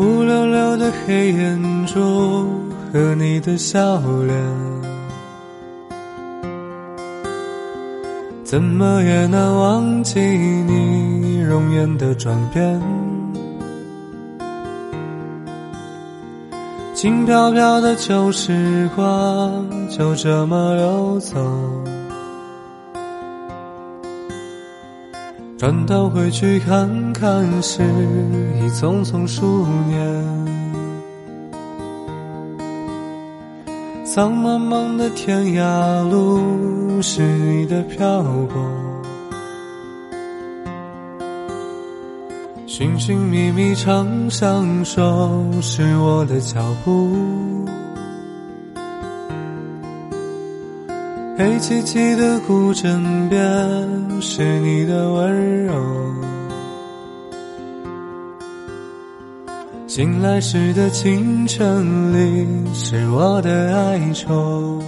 [0.00, 2.48] 乌溜溜的黑眼珠
[2.90, 4.34] 和你的笑脸，
[8.42, 12.80] 怎么也难忘记你容颜的转变。
[16.94, 21.36] 轻飘飘的旧时光就这么溜走，
[25.60, 30.24] 转头回去看看时，已匆匆数年。
[34.06, 38.58] 苍茫茫的天涯路，是你的漂泊；
[42.66, 47.14] 寻寻觅觅长相守，是我的脚步。
[51.40, 53.40] 黑漆漆的古镇边，
[54.20, 55.72] 是你的温柔。
[59.86, 64.82] 醒来时的清晨里，是我的哀愁。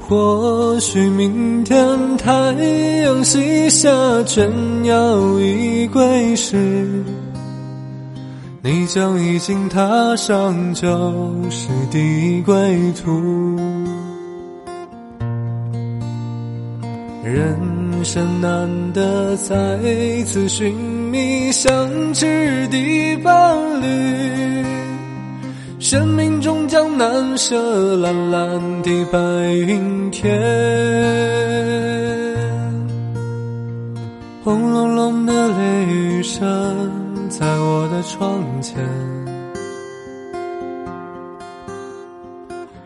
[0.00, 2.32] 或许明天太
[3.04, 3.88] 阳西下，
[4.24, 4.48] 倦
[4.82, 7.04] 鸟已归时，
[8.62, 10.86] 你将已经踏上旧
[11.48, 13.56] 时的归途。
[17.24, 19.56] 人生难得再
[20.24, 24.64] 次寻觅相知的伴侣，
[25.78, 29.18] 生命终将难舍蓝蓝的白
[29.54, 30.30] 云天。
[34.44, 38.76] 轰隆隆的雷雨声在我的窗前，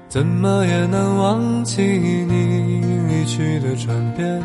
[0.07, 4.43] 怎么也难忘记你离去的转变。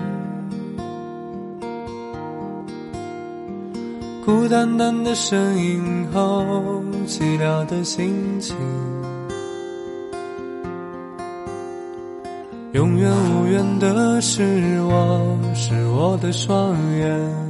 [4.25, 8.55] 孤单单的身影后，寂寥的心情，
[12.71, 17.48] 永远无缘的是我，是我的双眼。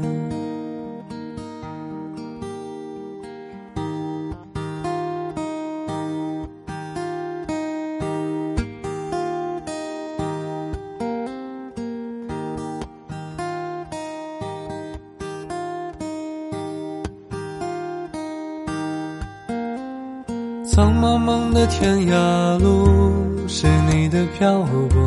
[20.72, 25.00] 苍茫茫的天涯路，是你的漂泊；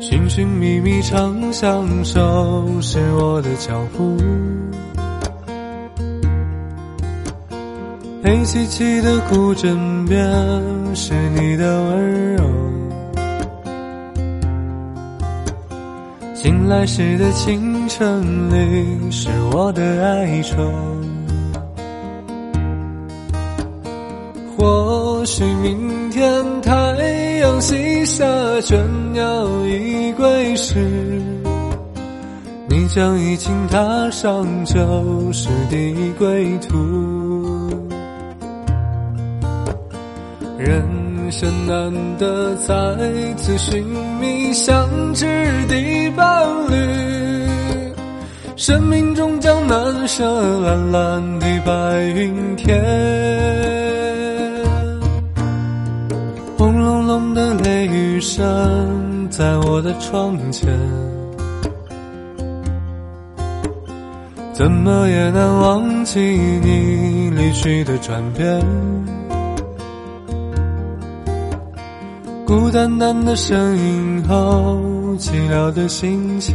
[0.00, 4.16] 寻寻觅觅长相守，是我的脚步。
[8.24, 10.28] 黑漆漆的古镇边，
[10.92, 12.42] 是你的温柔。
[16.34, 20.56] 醒来时的清晨里，是我的哀愁。
[24.56, 26.72] 或许明天太
[27.40, 28.24] 阳西下，
[28.60, 28.76] 倦
[29.12, 30.78] 鸟已归时，
[32.68, 34.78] 你将已经踏上旧
[35.32, 36.74] 时的归途。
[40.58, 40.82] 人
[41.30, 42.74] 生难得再
[43.36, 43.84] 次寻
[44.18, 45.26] 觅相知
[45.68, 47.46] 的伴侣，
[48.56, 50.24] 生命终将难舍
[50.60, 53.65] 蓝蓝的白云天。
[57.36, 60.66] 的雷雨声在我的窗前，
[64.54, 68.58] 怎么也难忘记你离去的转变。
[72.46, 74.80] 孤单单的身影后，
[75.18, 76.54] 寂寥的心情，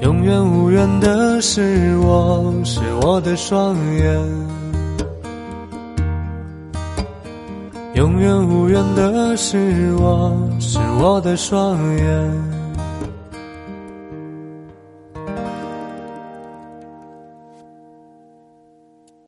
[0.00, 4.61] 永远无缘的是我，是我的双眼。
[8.02, 12.61] 永远无缘的是我，是我的双眼。